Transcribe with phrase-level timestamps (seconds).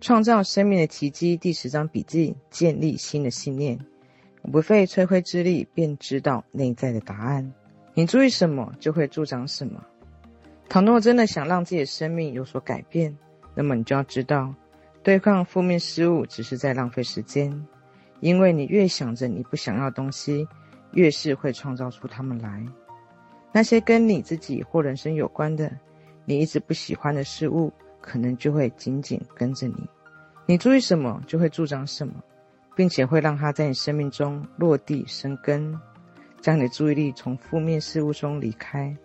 [0.00, 3.76] 创造生命的奇迹第十章笔记：建立新的信念。
[4.52, 7.52] 不费吹灰之力便知道内在的答案。
[7.94, 9.84] 你注意什么，就会助长什么。
[10.68, 13.16] 倘若真的想让自己的生命有所改变，
[13.56, 14.54] 那么你就要知道，
[15.02, 17.66] 对抗负面事物只是在浪费时间。
[18.20, 20.46] 因为你越想着你不想要的东西，
[20.92, 22.64] 越是会创造出它们来。
[23.52, 25.70] 那些跟你自己或人生有关的，
[26.24, 27.72] 你一直不喜欢的事物。
[28.08, 29.74] 可能就会紧紧跟着你，
[30.46, 32.14] 你注意什么，就会助长什么，
[32.74, 35.78] 并且会让它在你生命中落地生根，
[36.40, 38.96] 将你的注意力从负面事物中离开，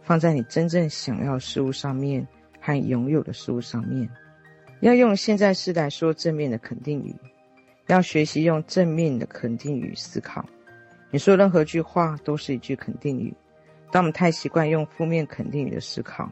[0.00, 2.24] 放在你真正想要事物上面
[2.60, 4.08] 和拥有的事物上面。
[4.78, 7.12] 要用现在式来说正面的肯定语，
[7.88, 10.46] 要学习用正面的肯定语思考。
[11.10, 13.34] 你说任何句话都是一句肯定语，
[13.90, 16.30] 当我们太习惯用负面肯定语的思考。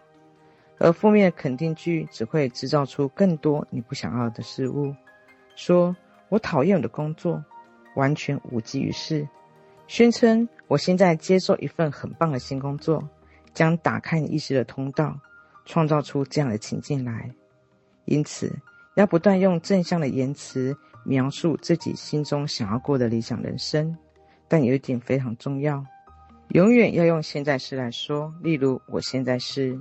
[0.78, 4.94] 而负面的肯定句只会制造出更多你不想要的事物。
[5.56, 5.94] 说
[6.28, 7.42] “我讨厌我的工作”，
[7.94, 9.26] 完全无济于事。
[9.86, 13.08] 宣称“我现在接受一份很棒的新工作”，
[13.54, 15.16] 将打开你意识的通道，
[15.64, 17.30] 创造出这样的情境来。
[18.06, 18.52] 因此，
[18.96, 23.96] 要不断用正向的言辞描述自己心中想要过的理想人生。
[24.48, 25.84] 但有一点非常重要，
[26.48, 28.34] 永远要用现在式来说。
[28.42, 29.80] 例如，我现在是。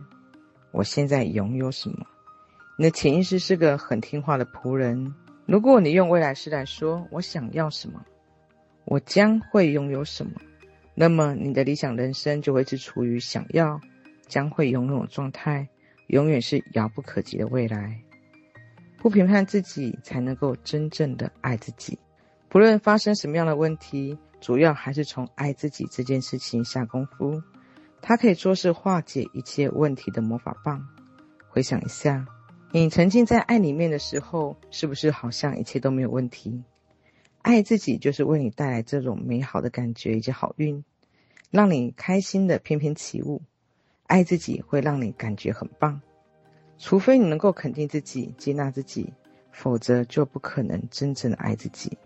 [0.73, 2.03] 我现在拥有什么？
[2.79, 5.13] 你的潜意识是个很听话的仆人。
[5.45, 8.03] 如果你用未来式来说，我想要什么？
[8.85, 10.31] 我将会拥有什么？
[10.95, 13.80] 那么你的理想人生就会是处于想要、
[14.27, 15.69] 将会拥有状态，
[16.07, 18.02] 永远是遥不可及的未来。
[18.97, 21.99] 不评判自己，才能够真正的爱自己。
[22.49, 27.39] 不论发生什么样的问题，主要还是从爱自己这件事情下功夫。
[28.05, 30.85] 它可以说是化解一切问题的魔法棒。
[31.47, 32.27] 回想一下，
[32.73, 36.61] 你沉浸在爱里面的时候，是不是好像一切都没有问题？
[37.41, 40.83] 爱自己就是为你带来这种美好的感觉以及好运，
[41.49, 43.42] 让你开心的翩翩起舞。
[44.05, 46.02] 爱自己会让你感觉很棒，
[46.77, 49.13] 除非你能够肯定自己、接纳自己，
[49.53, 51.97] 否则就不可能真正的爱自己。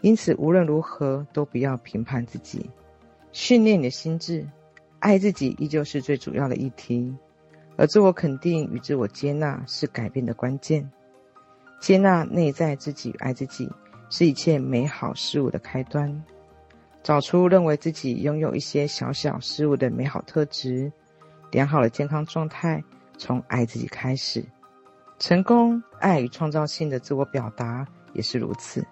[0.00, 2.70] 因此，无论如何都不要评判自己，
[3.32, 4.48] 训练你的心智。
[4.98, 7.14] 爱自己依旧是最主要的议题，
[7.76, 10.90] 而自我肯定与自我接纳是改变的关键。
[11.80, 13.70] 接纳内在自己与爱自己，
[14.08, 16.24] 是一切美好事物的开端。
[17.02, 20.90] 找出认为自己拥有一些小小事物的美好特质，
[21.52, 22.82] 良好的健康状态，
[23.18, 24.44] 从爱自己开始。
[25.18, 28.84] 成功、爱与创造性的自我表达也是如此。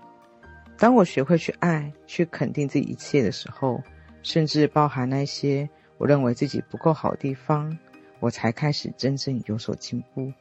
[0.78, 3.82] 当我学会去爱、去肯定自己一切的时候，
[4.22, 5.68] 甚至包含那些。
[5.98, 7.78] 我认为自己不够好的地方，
[8.20, 10.32] 我才开始真正有所进步。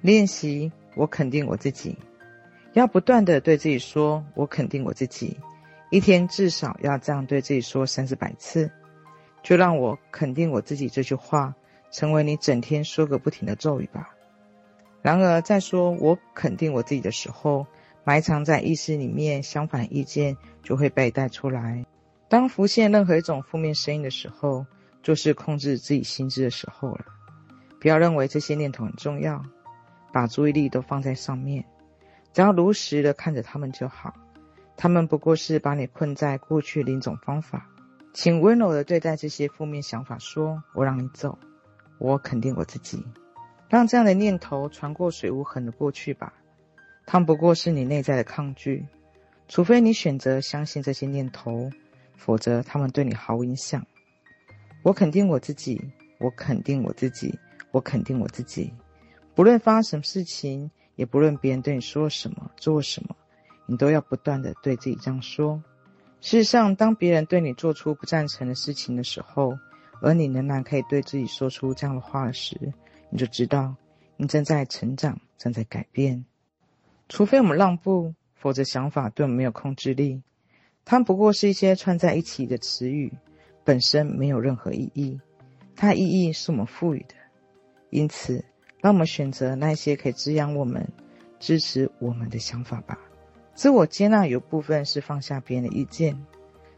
[0.00, 1.96] 练习，我肯定我自己，
[2.72, 5.38] 要不断地对自己说“我肯定我自己”，
[5.90, 8.70] 一天至少要这样对自己说三四百次。
[9.42, 11.54] 就让我肯定我自己这句话
[11.92, 14.10] 成为你整天说个不停的咒语吧。
[15.02, 17.66] 然而，在说我肯定我自己的时候，
[18.02, 21.86] 埋藏在意识里面相反意见就会被带出来。
[22.28, 24.66] 当浮现任何一种负面声音的时候，
[25.06, 27.04] 就是控制自己心智的时候了。
[27.78, 29.40] 不要认为这些念头很重要，
[30.12, 31.64] 把注意力都放在上面，
[32.32, 34.12] 只要如实的看着他们就好。
[34.76, 37.68] 他们不过是把你困在过去的一种方法。
[38.14, 41.38] 请温柔的对待这些负面想法，说：“我让你走，
[42.00, 43.00] 我肯定我自己。”
[43.70, 46.32] 让这样的念头穿过水无痕的过去吧。
[47.06, 48.84] 他们不过是你内在的抗拒，
[49.46, 51.70] 除非你选择相信这些念头，
[52.16, 53.86] 否则他们对你毫无影响。
[54.86, 55.82] 我肯定我自己，
[56.20, 57.36] 我肯定我自己，
[57.72, 58.72] 我肯定我自己。
[59.34, 63.16] 不论发生什么事情，也不论别人对你说什么、做什么，
[63.66, 65.60] 你都要不断地对自己这样说。
[66.20, 69.58] 事实上，当别人对你做出不赞成的事情的时候，
[70.00, 72.56] 而你仍然可以对自己说出这样的话时，
[73.10, 73.74] 你就知道
[74.16, 76.24] 你正在成长，正在改变。
[77.08, 80.22] 除非我们让步，否则想法对我们没有控制力。
[80.84, 83.12] 它不过是一些串在一起的词语。
[83.66, 85.20] 本身没有任何意义，
[85.74, 87.14] 它意义是我们赋予的。
[87.90, 88.44] 因此，
[88.80, 90.88] 让我们选择那些可以滋养我们、
[91.40, 92.96] 支持我们的想法吧。
[93.54, 96.16] 自我接纳有部分是放下别人的意见。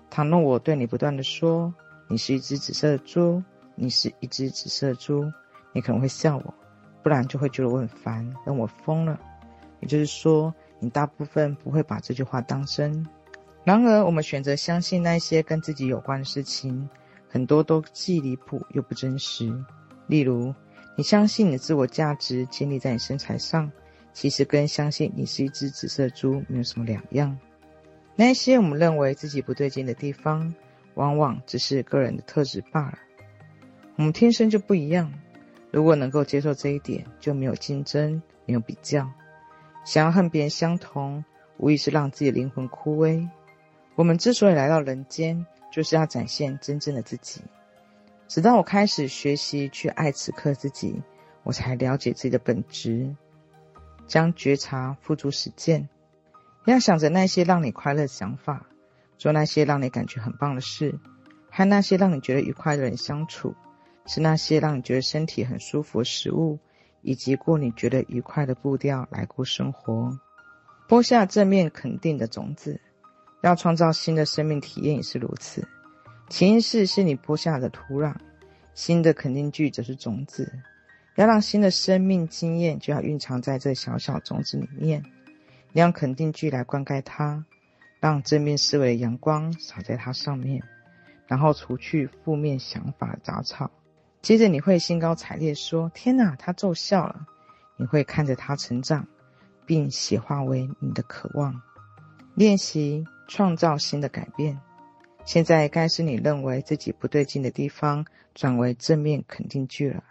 [0.08, 1.74] 倘若我对你不断地说
[2.08, 3.42] “你是一只紫色的猪，
[3.74, 5.30] 你是一只紫色的猪”，
[5.74, 6.54] 你可能会笑我，
[7.02, 9.20] 不然就会觉得我很烦，让我疯了。
[9.80, 13.06] 也就是说，你大部分不会把这句话当真。
[13.68, 16.88] 然而，我们选择相信那些跟自己有关的事情，
[17.28, 19.52] 很多都既离谱又不真实。
[20.06, 20.54] 例如，
[20.96, 23.70] 你相信你的自我价值建立在你身材上，
[24.14, 27.38] 其实跟相信你是一只紫色猪没有什么两样。
[28.16, 30.54] 那些我们认为自己不对劲的地方，
[30.94, 32.98] 往往只是个人的特质罢了。
[33.96, 35.12] 我们天生就不一样。
[35.70, 39.06] 如果能够接受这一点，就没有竞争，没有比较。
[39.84, 41.22] 想要和别人相同，
[41.58, 43.28] 无疑是让自己的灵魂枯萎。
[43.98, 47.42] 我们之所以来到人间，就是要展现真正的自己。
[48.28, 51.02] 直到我开始学习去爱此刻自己，
[51.42, 53.16] 我才了解自己的本质，
[54.06, 55.88] 将觉察付诸实践。
[56.64, 58.68] 要想着那些让你快乐的想法，
[59.16, 60.96] 做那些让你感觉很棒的事，
[61.50, 63.56] 和那些让你觉得愉快的人相处。
[64.06, 66.60] 是那些让你觉得身体很舒服的食物，
[67.02, 70.16] 以及过你觉得愉快的步调来过生活。
[70.86, 72.80] 播下正面肯定的种子，
[73.40, 75.66] 要创造新的生命体验也是如此。
[76.28, 78.14] 潜意识是你播下的土壤，
[78.74, 80.52] 新的肯定句则是种子。
[81.14, 85.02] 要让新的生命经验，就要蕴藏在这小小种子里面。
[85.72, 87.44] 你用肯定句来灌溉它，
[88.00, 90.62] 让正面思维的阳光洒在它上面，
[91.26, 93.70] 然后除去负面想法的杂草。
[94.22, 97.26] 接着你会兴高采烈说：“天哪，它奏效了！”
[97.76, 99.06] 你会看着它成长，
[99.64, 101.60] 并显化为你的渴望。
[102.34, 104.58] 练习创造新的改变。
[105.24, 108.04] 现在该是你认为自己不对劲的地方
[108.34, 110.02] 转为正面肯定句了。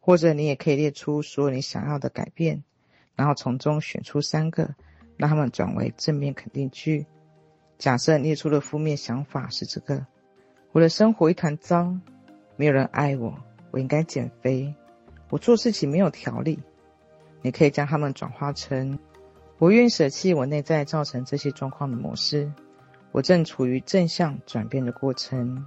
[0.00, 2.62] 或者你也可以列出所有你想要的改变，
[3.16, 4.74] 然后从中选出三个，
[5.16, 7.06] 让他们转为正面肯定句。
[7.78, 10.06] 假设列出的负面想法是这个
[10.72, 11.96] ：“我的生活一团糟。”
[12.56, 13.34] 没有人爱我，
[13.72, 14.72] 我应该减肥。
[15.30, 16.60] 我做事情没有条理。
[17.42, 18.98] 你可以将它们转化成：
[19.64, 22.52] 不愿舍弃我内在造成这些状况的模式。
[23.12, 25.64] 我正处于正向转变的过程。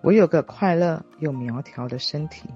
[0.00, 2.48] 我有个快乐又苗条的身体。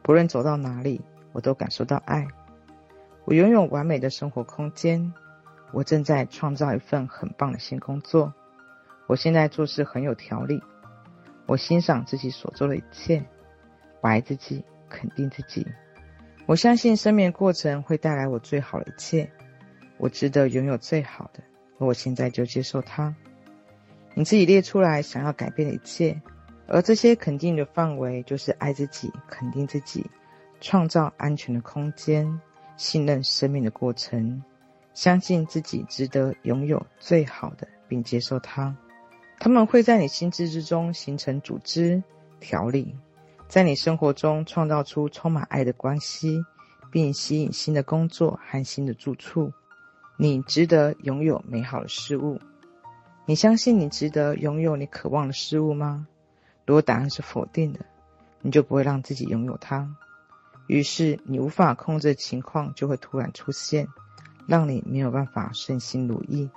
[0.00, 2.26] 不论走到哪里，我都感受到爱。
[3.26, 5.12] 我拥有完美的生活空间。
[5.72, 8.32] 我正在创造一份很棒的新工作。
[9.06, 10.62] 我现在做事很有条理。
[11.44, 13.22] 我欣赏自己所做的一切，
[14.00, 15.66] 我爱自己，肯定自己。
[16.46, 19.30] 我相信生命过程会带来我最好的一切。
[19.98, 21.42] 我值得拥有最好的，
[21.78, 23.14] 而我现在就接受它。
[24.14, 26.20] 你自己列出来想要改变的一切，
[26.66, 30.04] 而这些肯定的范围就是爱自己、肯定自己、
[30.60, 32.40] 创造安全的空间、
[32.76, 34.42] 信任生命的过程、
[34.94, 38.76] 相信自己值得拥有最好的，并接受它。
[39.38, 42.02] 他们会在你心智之中形成组织
[42.40, 42.92] 条理，
[43.46, 46.42] 在你生活中创造出充满爱的关系，
[46.90, 49.52] 并吸引新的工作和新的住处。
[50.20, 52.40] 你值得拥有美好的事物。
[53.24, 56.08] 你相信你值得拥有你渴望的事物吗？
[56.66, 57.86] 如果答案是否定的，
[58.42, 59.96] 你就不会让自己拥有它。
[60.66, 63.86] 于是你无法控制的情况就会突然出现，
[64.46, 66.50] 让你没有办法顺心如意。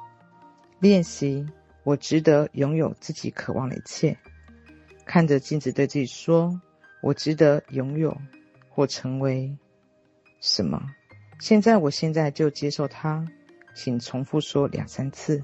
[0.79, 1.47] 练习。
[1.83, 4.15] 我值得拥有自己渴望的一切。
[5.03, 6.61] 看着镜子，对自己说
[7.01, 8.15] ：“我值得拥有
[8.69, 9.57] 或成为
[10.39, 10.79] 什么。”
[11.41, 13.25] 现在，我现在就接受它。
[13.73, 15.44] 请重复说两三次。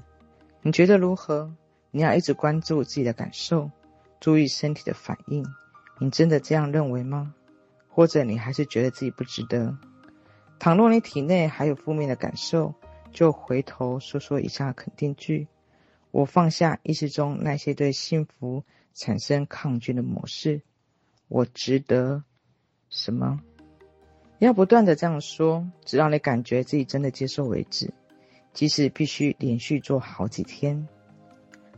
[0.62, 1.52] 你觉得如何？
[1.90, 3.70] 你要一直关注自己的感受，
[4.20, 5.44] 注意身体的反应。
[5.98, 7.34] 你真的这样认为吗？
[7.88, 9.76] 或者你还是觉得自己不值得？
[10.58, 12.74] 倘若你体内还有负面的感受，
[13.10, 15.48] 就回头说说以下肯定句。
[16.10, 20.62] 我放下意识中那些对幸福产生抗拒的模式。
[21.28, 22.22] 我值得
[22.90, 23.40] 什么？
[24.38, 27.92] 要不断的这样说，直到你感觉自己真的接受为止。
[28.58, 30.88] 即使必须连续做好几天，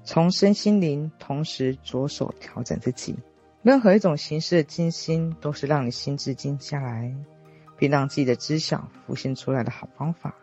[0.02, 3.18] 从身心灵同时着手调整自己。
[3.62, 7.14] 任何一种形式的静心，都是让你心智静下来，
[7.76, 10.34] 并让自己的知晓浮现出来的好方法。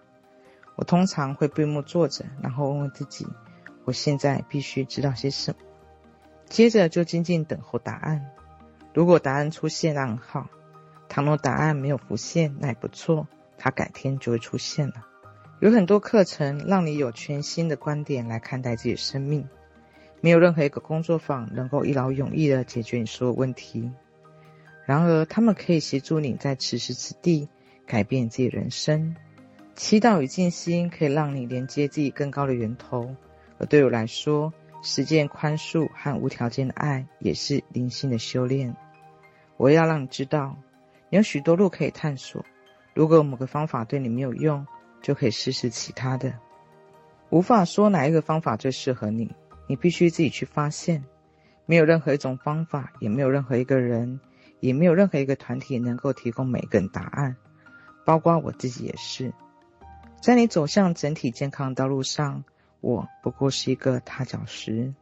[0.76, 3.26] 我通常会闭目坐着，然后问问自己。
[3.86, 5.58] 我现在必须知道些什么，
[6.46, 8.30] 接着就静静等候答案。
[8.94, 10.52] 如果答案出现，那很好；
[11.10, 13.28] 倘若答案没有浮现，那也不错，
[13.58, 15.07] 它改天就会出现了。
[15.60, 19.50] 有很多课程让你有全新的观点来看待自己的生命，
[20.22, 23.92] 没有任何一个工作坊能够一劳永逸的解决你所有问题。
[24.86, 27.50] 然而，他们可以协助你在此时此地
[27.88, 29.16] 改变自己人生。
[29.74, 33.16] 祈祷与静心可以让你连接自己更高的源头。
[33.58, 38.76] 而对我来说，实践宽恕和无条件的爱也是灵性的修炼。
[39.58, 40.56] 我要让你知道，
[41.10, 42.46] 有许多路可以探索。
[42.94, 44.66] 如果某个方法对你没有用，
[45.02, 46.34] 就可以试试其他的。
[47.30, 49.36] 无法说哪一个方法最适合你，
[49.68, 51.04] 你必须自己去发现。
[51.66, 54.20] 没有任何一种方法，也没有任何一个人，
[54.62, 57.36] 也没有任何一个团体能够提供每个人答案。
[58.06, 59.34] 包括我自己也是。
[60.22, 62.46] 在你走向整体健康的道路上，
[62.80, 64.94] 我不过是一个踏脚石。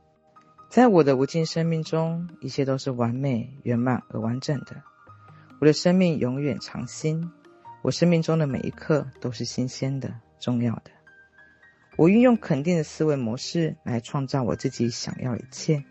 [0.67, 4.81] 在我的无尽生命中，一切都是完美、圆满而完整的。
[5.59, 7.31] 我的生命永远长新，
[7.85, 10.89] 我生命中的每一刻都是新鲜的、重要的。
[11.97, 15.83] 我运用肯定的思维模式来创造我自己想要的一切。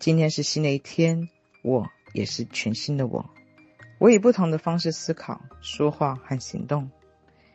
[0.00, 1.28] 今天是新的一天，
[1.62, 3.30] 我也是全新的我。
[3.98, 6.90] 我以不同的方式思考、说话和行动，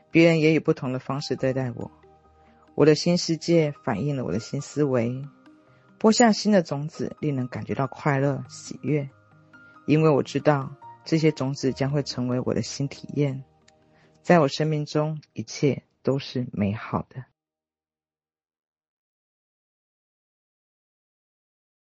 [0.10, 1.92] 别人也以不同的方式对待我。
[2.76, 5.22] 我的新世界反映了我的新思维，
[5.98, 9.10] 播下新的种子，令人感觉到快乐、喜悦。
[9.86, 10.74] 因为我知道
[11.04, 13.44] 这些种子将会成为我的新体验，
[14.22, 17.26] 在我生命中，一切都是美好的。